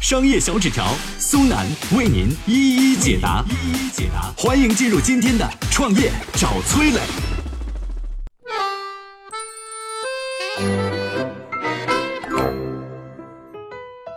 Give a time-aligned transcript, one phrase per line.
[0.00, 4.32] 商业小纸条苏南为您一一解答，一一解答。
[4.34, 7.00] 欢迎进入今天的创业找崔磊。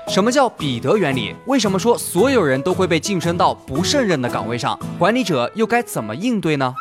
[0.08, 1.36] 什么叫彼得原理？
[1.48, 4.80] 为什么说所有人都会被晋升到不胜任的岗位上？
[4.98, 6.74] 管理者又该怎么应对呢？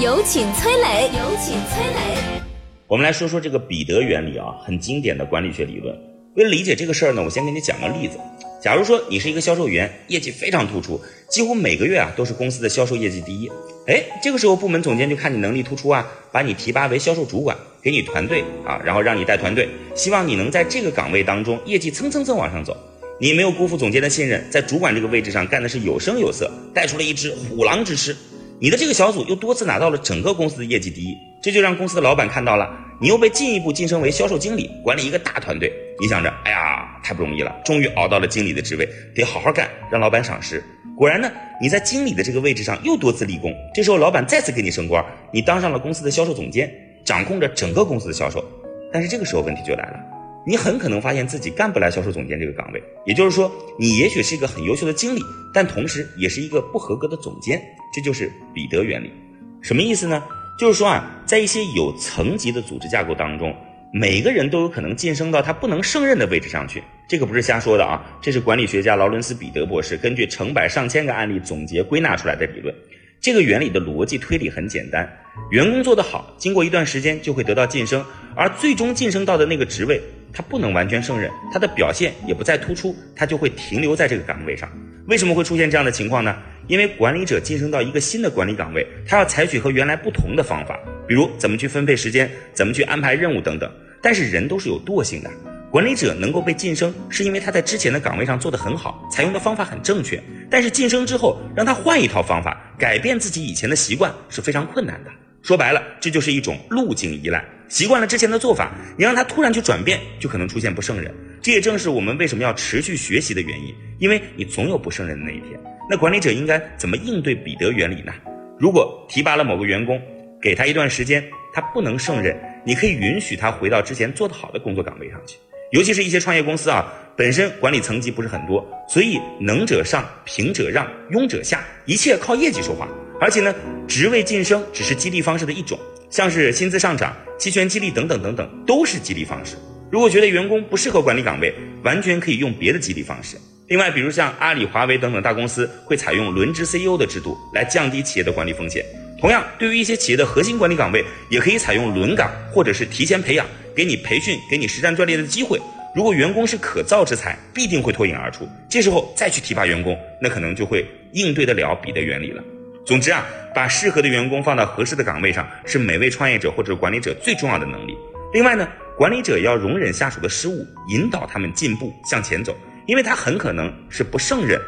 [0.00, 2.40] 有请崔磊，有请崔磊。
[2.86, 5.94] 我们来说说这个彼得原理啊，很经典的管理学理论。
[6.34, 8.16] 为了理解这个事儿呢，我先给你讲个例子。
[8.62, 13.50] 假如说你是一个销售员，业绩非常突出，几乎每个月啊都是公司的销售业绩第一。
[13.88, 22.76] 哎，这个时候部门总监就看你能力突出啊，把你提拔为销售主管，给你团队啊，然后让你带团队，希望你能在这个岗位当中业绩蹭蹭蹭往上走。
[23.18, 28.16] 你没有辜负总监的信任，在主管这个位置上干的是有声有色，带出了一只虎狼之师。
[28.60, 35.72] 你的这个小组又多次拿到了整个公司的业绩第一，这就让公司的老板看到了，你又被进一步晋升为销售经理，管理一个大团队。
[36.00, 40.64] 你想着，哎呀，太不容易了，终于熬到了经理的职位，得好好干，让老板赏识。
[40.96, 46.72] 果然呢，你在经理的这个位置上又多次立功，这时候老板再次给你升官，你当上了公司的销售总监，
[47.04, 48.42] 掌控着整个公司的销售。
[48.90, 50.00] 但是这个时候问题就来了。
[50.46, 55.20] 你很可能发现自己干不来销售总监这个岗位，也就是说，你也许是一个很优秀的经理，
[55.52, 57.60] 但同时也是一个不合格的总监。
[57.94, 59.12] 这就是彼得原理，
[59.60, 60.22] 什么意思呢？
[60.58, 63.54] 就是说啊，在一些有层级的组织架构当中，
[63.92, 66.80] 每个人都有可能晋升到他不能胜任的位置上去。
[67.08, 72.72] 这个不是瞎说的啊，这是管理学家劳伦斯·彼得博士根据成百上千个案例总结归纳出来的理论。
[73.20, 75.10] 这个原理的逻辑推理很简单：
[75.50, 78.04] 员工做得好，经过一段时间就会得到晋升，
[78.36, 80.00] 而最终晋升到的那个职位。
[80.32, 84.70] 他不能完全胜任，他的表现也不再突出，他就会停留在这个岗位上。
[85.08, 86.36] 为什么会出现这样的情况呢？
[86.68, 90.78] 因为管理者晋升到一个新的管理岗位，他要采取和原来不同的方法，
[91.10, 93.68] 比如怎么去分配时间，怎么去安排任务等等。
[94.00, 95.30] 但是人都是有惰性的，
[95.68, 100.22] 管理者能够被晋升，是因为他在之前的岗位上做得很好，采用的方法很正确。
[100.48, 105.10] 但是晋升之后，让他换一套方法，改变自己以前的习惯是非常困难的。
[105.42, 107.44] 说白了，这就是一种路径依赖。
[107.66, 111.12] 习惯了之前的做法，你让他突然去转变，就可能出现不胜任。
[111.42, 115.58] 这也正是我们为什么要持续学习的原因，因为你总有不胜任的那一天。
[115.90, 118.12] 那管理者应该怎么应对彼得原理呢？
[118.60, 120.00] 如果提拔了某个员工，
[120.42, 125.36] 给他一段时间，他不能胜任，你可以允许他回到之前做得好的工作岗位上去。
[125.70, 132.88] 尤其是一些创业公司啊，本身管理层级不是很多，所以能者上，平者让，庸者下，一切靠业绩说话。
[133.20, 133.54] 而且呢，
[133.86, 135.78] 职位晋升只是激励方式的一种。
[136.08, 139.54] 像是薪资上涨、期权激励等等等等，都是激励方式。
[139.92, 143.36] 如果觉得员工不适合管理岗位，完全可以用别的激励方式。
[143.68, 148.84] 另外，比如像阿里、华为等等大公司会采用轮值 CEO 的制度来降低企业的管理风险。
[149.20, 155.60] 同样，对于一些企业的核心管理岗位，也可以采用轮岗或者是提前培养，给你培训、给你实战锻炼的机会。
[155.94, 158.48] 如果员工是可造之材，必定会脱颖而出。
[158.68, 162.42] 这时候再去提拔员工，那可能就会应对得了彼得原理了。
[162.86, 167.94] 总之啊，把适合的员工放到合适的岗位上，是每位创业者或者管理者最重要的能力。
[168.32, 168.66] 另外呢，
[168.96, 172.56] 管理者要容忍下属的失误，引导他们进步向前走，
[172.86, 174.58] 因为他很可能是不胜任，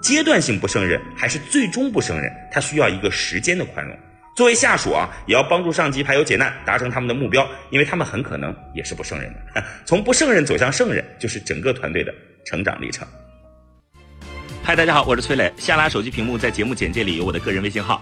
[0.00, 3.94] 阶段性不胜任，还是最终不胜任，他需要一个时间的宽容。
[4.34, 9.62] 作为下属啊，也要帮助上级排忧解难，达成他们的目标，因为他们很可能也是不胜任的。
[9.84, 12.14] 从不胜任走向胜任，就是整个团队的
[12.46, 13.06] 成长历程。
[14.62, 15.52] 嗨，大家好，我是崔磊。
[15.58, 18.00] 下拉手机屏幕，在节目简介里有我的个人微信号。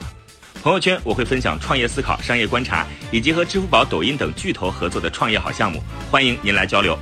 [0.62, 6.96] 朋友圈我会分享创业思考、商业观察，以及和支付宝、抖音等巨头合作的创业好项目，欢迎您来交流。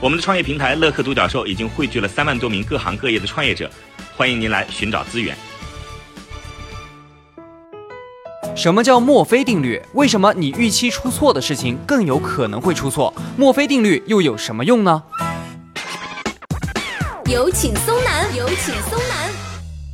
[0.00, 3.70] 我们的创业平台乐客独角兽已经汇聚了三万多名各行各业的创业者，
[4.20, 5.34] 欢迎您来寻找资源。
[8.54, 9.80] 什么叫墨菲定律？
[9.94, 13.14] 为什么你预期出错的事情更有可能会出错？
[13.38, 15.02] 墨菲定律又有什么用呢？
[17.30, 19.30] 有请松南，有请松南。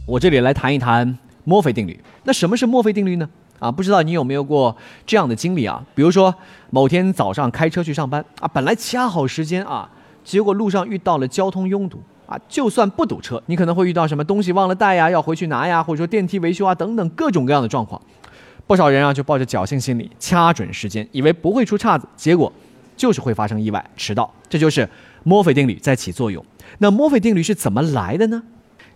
[0.04, 2.02] 我这里来谈一谈墨菲定律。
[2.24, 3.28] 那什么是墨菲定律呢？
[3.60, 4.76] 啊，不知道你有没有过
[5.06, 5.84] 这样的经历啊？
[5.94, 6.34] 比如说
[6.70, 9.88] 某天早上开车去上班啊，本来掐好时间啊，
[10.24, 12.38] 结果路上遇到了交通拥堵啊。
[12.48, 18.00] 就算不堵车，你可能会遇到什么东西忘了带呀，要回去拿呀，或者说电梯维修啊等等各种各样的状况。
[18.66, 22.52] 不少人啊就抱着侥幸心理，掐准时间，以为不会出岔子，结果
[22.96, 24.28] 就是会发生意外，迟到。
[24.48, 24.88] 这就是
[25.22, 26.44] 墨菲定律在起作用。
[26.78, 28.42] 那墨菲定律是怎么来的呢？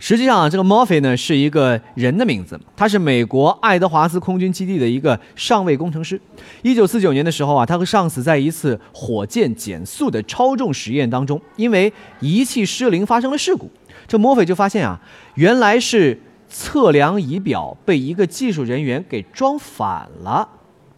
[0.01, 6.19] 实际上啊，这个 Murphy 呢是一个人的名字，他是美国爱德华兹空军基地的一个上尉工程师。
[6.63, 13.69] 一九四九年的时候啊，他和上司在一次火箭减速的超重实验当中，因为仪器失灵发生了事故。
[14.07, 14.99] 这 Murphy 就发现啊，
[15.35, 16.19] 原来是
[16.49, 20.49] 测量仪表被一个技术人员给装反了。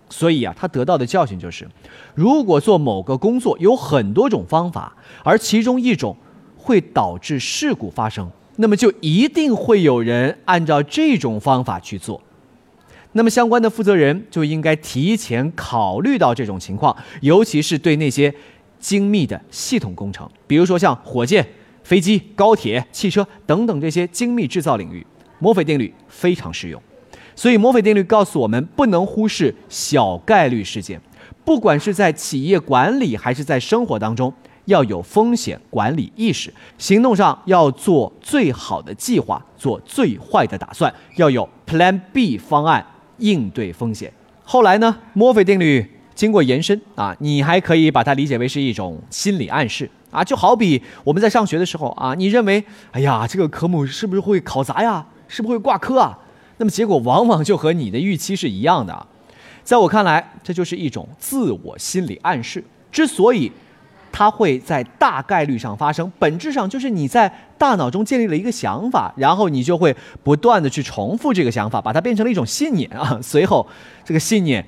[0.10, 1.68] 所以啊，他得到的教训就是，
[2.16, 4.96] 如果做某个工作有很多种方法，
[5.26, 6.16] 而其中一种
[6.56, 8.32] 会导致事故发生。
[8.58, 12.22] 那么就一定会有人按照这种方法去做，
[13.14, 18.34] 那么相关的负责人就应该提前考虑到这种情况，尤其是对那些
[18.80, 21.48] 精密的系统工程，比如说像火箭、
[21.84, 25.06] 飞机、高铁、汽车等等这些精密制造领域，
[25.40, 26.82] 墨菲定律非常适用。
[27.36, 31.02] 所以墨菲定律告诉我们，不能忽视小概率事件，
[31.44, 34.32] 不管是在企业管理还是在生活当中。
[34.66, 42.86] 要有风险管理意识，行动上要做最好的计划，做最坏的打算，要有 Plan B 方案
[43.18, 44.12] 应对风险。
[44.44, 55.06] 后来呢，墨菲定律经过延伸啊，你还可以把它理解为是一种心理暗示啊，就好比我们在上学的时候啊，你认为，哎呀，这个科目是不是会考砸呀？
[55.28, 56.20] 是不是会挂科啊？
[56.58, 59.08] 那么结果往往就和你的预期是一样的啊。
[59.64, 62.64] 在我看来，这就是一种自我心理暗示。
[62.92, 63.52] 之所以
[64.14, 69.94] 它会在大概率上发生，本质上就是你在大脑中建立了一个想法，然后你就会
[70.24, 73.20] 不断的去重复这个想法，把它变成了一种信念啊。
[73.24, 73.68] 随后，
[74.06, 74.64] 这个信念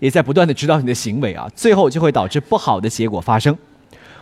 [0.00, 3.56] 也在不断的指导你的行为啊，最后就会导致不好的结果发生。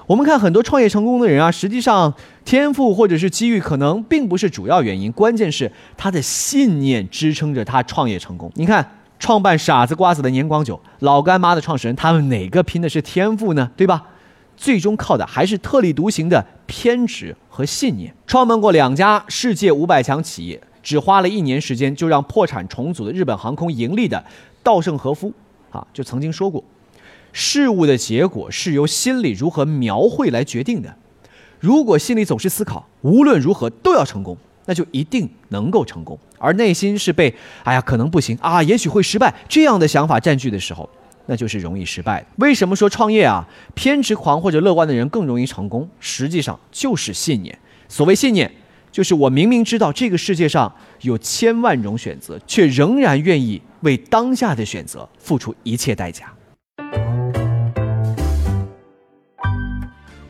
[0.06, 2.14] 我们看很多创业成功的人啊，实际上
[2.44, 8.50] 天赋或者是机遇可能并不是主要原因，关键是他的信念支撑着他创业成功。
[8.54, 13.70] 你看，创办傻子瓜子的年广久、老干妈的创始人，他们哪个拼的是天赋呢？
[13.76, 14.04] 对吧？
[14.58, 18.12] 最终靠的还是特立独行的偏执和信念。
[18.26, 24.22] 创办过两家世界五百强企业，只花了一年时间就让破产重组的日本航空盈利的
[24.64, 25.32] 稻盛和夫，
[25.70, 26.62] 啊，就曾经说过，
[27.32, 30.96] 事物的结果是由心里如何描绘来决定的。
[31.60, 36.18] 如果心里总是思考无论如何都要成功，那就一定能够成功。
[36.38, 37.32] 而内心是被
[37.62, 40.88] 哎呀可能不行啊，也许会失败这样的想法占据的时候。
[41.30, 42.26] 那就是容易失败的。
[42.36, 45.88] 为什么说创业啊，偏执狂或者乐观的人更容易成功？
[46.00, 47.56] 实际上就是信念。
[47.86, 48.50] 所谓信念，
[48.90, 56.32] 就是我明明知道这个世界上有千万种选择，却仍然愿意为当下的选择付出一切代价。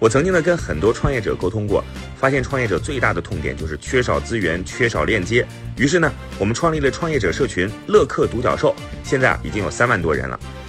[0.00, 1.82] 我曾经呢跟很多创业者沟通过，
[2.16, 5.46] 发现创业者最大的痛点就是缺少资源、缺少链接。
[5.76, 10.38] 于是呢，我们创立了创业者社群“乐客独角兽”，现在啊已经有三万多人了。